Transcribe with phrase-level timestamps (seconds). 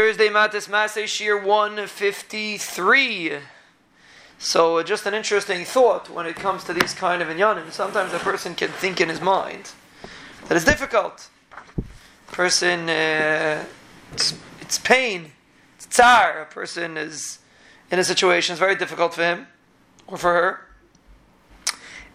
[0.00, 3.32] Thursday, Matos Masei Shiur 153.
[4.38, 7.70] So, uh, just an interesting thought when it comes to these kind of inyanim.
[7.70, 9.72] Sometimes a person can think in his mind
[10.48, 11.28] that it's difficult.
[12.28, 13.66] Person, uh,
[14.14, 14.32] it's,
[14.62, 15.32] it's pain,
[15.76, 16.40] it's tsar.
[16.40, 17.40] A person is
[17.90, 19.48] in a situation, it's very difficult for him
[20.06, 20.66] or for her,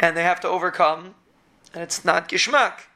[0.00, 1.16] and they have to overcome,
[1.74, 2.86] and it's not gishmak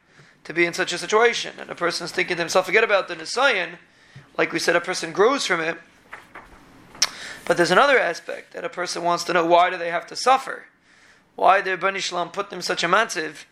[0.45, 1.53] to be in such a situation.
[1.59, 3.77] And a person is thinking to himself, forget about the nisayon
[4.39, 5.77] like we said, a person grows from it.
[7.43, 10.15] But there's another aspect that a person wants to know why do they have to
[10.15, 10.67] suffer?
[11.35, 13.43] Why did Bani Shalom put them such a matzav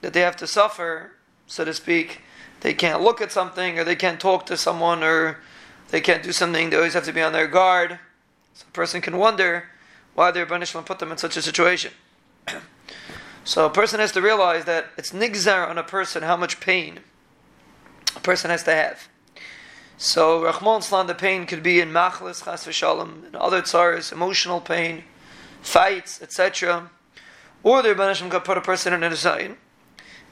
[0.00, 1.12] that they have to suffer,
[1.46, 2.22] so to speak?
[2.62, 5.38] They can't look at something, or they can't talk to someone, or
[5.90, 6.70] they can't do something.
[6.70, 8.00] They always have to be on their guard.
[8.54, 9.68] So a person can wonder
[10.14, 11.92] why their Bani Shalom put them in such a situation.
[13.44, 16.98] so a person has to realize that it's nigzar on a person how much pain
[18.16, 19.08] a person has to have.
[19.96, 24.60] So Rachmana Litzlan, the pain could be in machlis, chas v'shalom, and other tsaras, emotional
[24.60, 25.04] pain,
[25.62, 26.90] fights, etc.
[27.62, 29.56] Or the Rebbe can put a person in a design,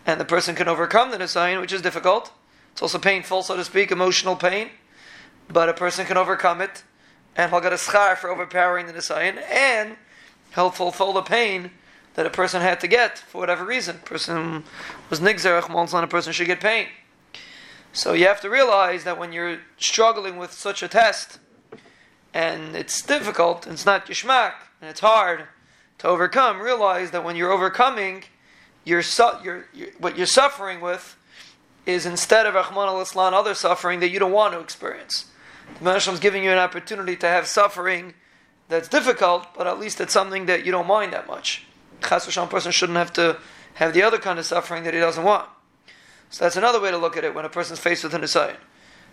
[0.04, 2.32] and the person can overcome the design, which is difficult.
[2.72, 4.70] It's also painful, so to speak, emotional pain,
[5.48, 6.82] but a person can overcome it,
[7.36, 9.96] and he'll get a schar for overpowering the design, and
[10.54, 11.70] he'll fulfill the pain
[12.14, 13.98] that a person had to get for whatever reason.
[14.04, 14.64] Person
[15.08, 16.88] was nigzer, Rahman a person should get pain.
[17.92, 21.38] So you have to realize that when you're struggling with such a test,
[22.32, 25.44] and it's difficult, and it's not yishmak, and it's hard
[25.98, 28.24] to overcome, realize that when you're overcoming,
[28.84, 31.16] you're, su- you're, you're, what you're suffering with
[31.84, 35.26] is instead of Rachmana Litzlan, other suffering that you don't want to experience.
[35.78, 38.14] The Mashiach is giving you an opportunity to have suffering
[38.68, 41.66] that's difficult, but at least it's something that you don't mind that much.
[42.02, 43.38] Chas person shouldn't have to
[43.74, 45.48] have the other kind of suffering that he doesn't want.
[46.32, 48.56] So that's another way to look at it when a person's faced with an aside.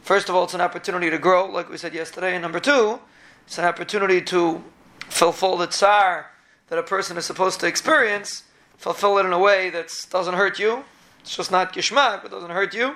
[0.03, 2.33] First of all, it's an opportunity to grow, like we said yesterday.
[2.33, 3.01] And number two,
[3.45, 4.63] it's an opportunity to
[5.01, 6.31] fulfill the tsar
[6.69, 8.43] that a person is supposed to experience,
[8.77, 10.85] fulfill it in a way that doesn't hurt you.
[11.19, 12.95] It's just not gishmak, but doesn't hurt you.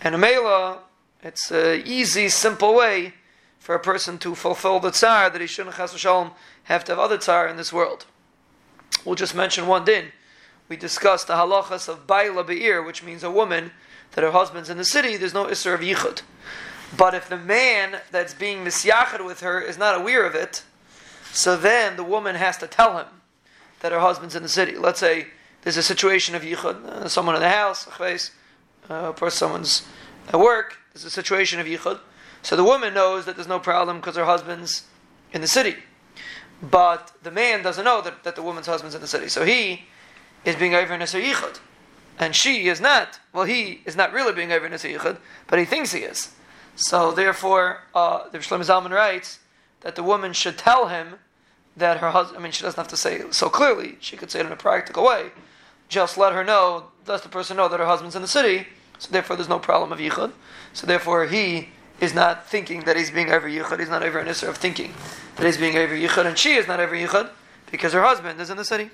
[0.00, 0.80] And a mela,
[1.22, 3.14] it's an easy, simple way
[3.60, 7.46] for a person to fulfill the tsar that he shouldn't have to have other tsar
[7.46, 8.04] in this world.
[9.04, 10.10] We'll just mention one din
[10.72, 13.72] we discussed the halachas of Baalah Ba'ir, which means a woman
[14.12, 16.22] that her husband's in the city, there's no Isser of Yichud.
[16.96, 20.62] But if the man that's being misyachad with her is not aware of it,
[21.30, 23.06] so then the woman has to tell him
[23.80, 24.78] that her husband's in the city.
[24.78, 25.26] Let's say
[25.60, 27.86] there's a situation of Yichud, uh, someone in the house,
[28.88, 29.86] uh, or someone's
[30.28, 32.00] at work, there's a situation of Yichud.
[32.40, 34.84] So the woman knows that there's no problem because her husband's
[35.34, 35.76] in the city.
[36.62, 39.28] But the man doesn't know that, that the woman's husband's in the city.
[39.28, 39.84] So he
[40.44, 41.60] is being over in a Yichud.
[42.18, 43.20] And she is not.
[43.32, 46.32] Well, he is not really being over in a Yichud, but he thinks he is.
[46.76, 49.38] So therefore, uh, the Shlomo Zalman writes
[49.80, 51.14] that the woman should tell him
[51.76, 54.30] that her husband, I mean, she doesn't have to say it so clearly, she could
[54.30, 55.30] say it in a practical way.
[55.88, 58.66] Just let her know, does the person know that her husband's in the city,
[58.98, 60.32] so therefore there's no problem of Yichud.
[60.72, 61.68] So therefore he
[62.00, 64.94] is not thinking that he's being over Yichud, he's not over an Isser of thinking
[65.36, 67.30] that he's being over Yichud, and she is not over Yichud
[67.70, 68.90] because her husband is in the city.